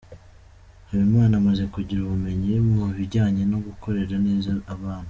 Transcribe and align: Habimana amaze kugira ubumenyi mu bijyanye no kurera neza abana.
Habimana 0.89 1.33
amaze 1.41 1.63
kugira 1.73 1.99
ubumenyi 2.01 2.53
mu 2.73 2.83
bijyanye 2.97 3.43
no 3.51 3.57
kurera 3.81 4.15
neza 4.27 4.51
abana. 4.73 4.99